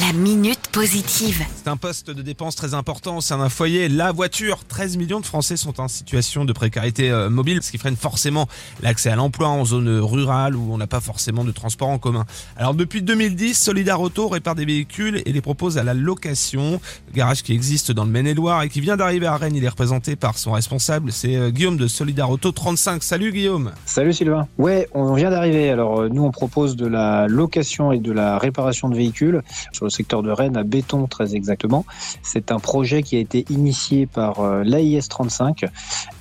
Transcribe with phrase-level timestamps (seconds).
[0.00, 1.42] La minute positive.
[1.56, 3.88] C'est un poste de dépense très important au sein d'un foyer.
[3.88, 4.60] La voiture.
[4.68, 8.46] 13 millions de Français sont en situation de précarité euh, mobile, ce qui freine forcément
[8.82, 12.26] l'accès à l'emploi en zone rurale où on n'a pas forcément de transport en commun.
[12.56, 16.80] Alors depuis 2010, Solidar Auto répare des véhicules et les propose à la location.
[17.14, 19.56] garage qui existe dans le Maine-et-Loire et qui vient d'arriver à Rennes.
[19.56, 23.02] Il est représenté par son responsable, c'est euh, Guillaume de Solidar Auto 35.
[23.02, 23.72] Salut Guillaume.
[23.86, 24.46] Salut Sylvain.
[24.58, 25.70] Ouais, on vient d'arriver.
[25.70, 29.42] Alors euh, nous on propose de la location et de la réparation de véhicules
[29.72, 31.84] sur secteur de Rennes à Béton très exactement.
[32.22, 35.64] C'est un projet qui a été initié par euh, l'AIS 35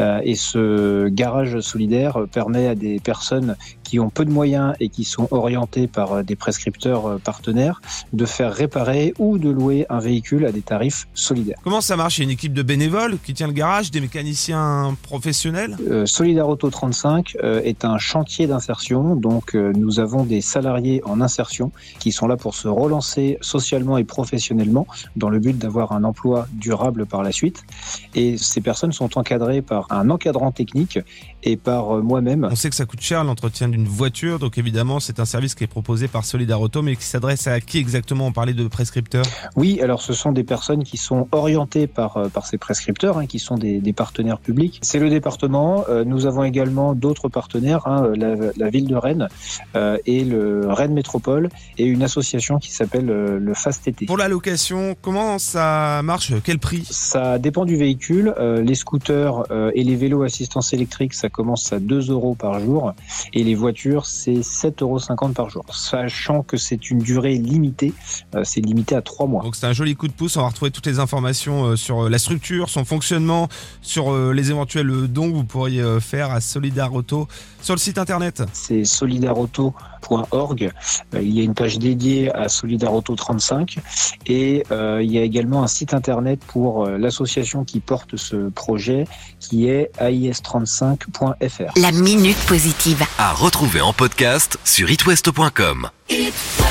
[0.00, 4.88] euh, et ce garage solidaire permet à des personnes qui ont peu de moyens et
[4.88, 7.80] qui sont orientés par euh, des prescripteurs euh, partenaires
[8.12, 11.58] de faire réparer ou de louer un véhicule à des tarifs solidaires.
[11.62, 12.18] Comment ça marche?
[12.18, 15.76] Il y a une équipe de bénévoles qui tient le garage, des mécaniciens professionnels?
[15.88, 21.02] Euh, Solidar Auto 35 euh, est un chantier d'insertion, donc euh, nous avons des salariés
[21.04, 25.92] en insertion qui sont là pour se relancer socialement et professionnellement dans le but d'avoir
[25.92, 27.62] un emploi durable par la suite.
[28.14, 30.98] Et ces personnes sont encadrées par un encadrant technique
[31.42, 32.48] et par moi-même.
[32.50, 35.64] On sait que ça coûte cher l'entretien d'une voiture, donc évidemment c'est un service qui
[35.64, 38.26] est proposé par Solidar Auto, mais qui s'adresse à qui exactement?
[38.26, 39.24] On parlait de prescripteurs.
[39.54, 43.26] Oui, alors ce sont des personnes qui sont orientées par, euh, par ces prescripteurs, hein,
[43.26, 44.78] qui sont des, des partenaires publics.
[44.82, 45.84] C'est le département.
[45.88, 49.28] Euh, nous avons également d'autres partenaires, hein, la, la ville de Rennes
[49.76, 54.06] euh, et le Rennes Métropole et une association qui s'appelle euh, le Fast été.
[54.06, 56.32] Pour la location, comment ça marche?
[56.44, 56.86] Quel prix?
[56.88, 58.34] Ça dépend du véhicule.
[58.38, 62.58] Euh, les scooters euh, et les vélos assistance électrique, ça commence à 2 euros par
[62.60, 62.92] jour.
[63.32, 63.65] Et les voitures,
[64.04, 65.64] c'est 7,50 euros par jour.
[65.70, 67.92] Sachant que c'est une durée limitée,
[68.34, 69.42] euh, c'est limité à 3 mois.
[69.42, 72.04] Donc c'est un joli coup de pouce, on va retrouver toutes les informations euh, sur
[72.04, 73.48] euh, la structure, son fonctionnement,
[73.82, 77.28] sur euh, les éventuels dons que vous pourriez euh, faire à Solidar Auto
[77.66, 78.42] sur le site internet.
[78.52, 80.70] C'est solidarauto.org.
[81.14, 83.78] Euh, Il y a une page dédiée à Solidarauto 35
[84.26, 88.48] et euh, il y a également un site internet pour euh, l'association qui porte ce
[88.50, 89.06] projet
[89.40, 91.80] qui est ais35.fr.
[91.80, 93.02] La minute positive.
[93.18, 95.88] À retrouver en podcast sur itwest.com.
[96.08, 96.65] It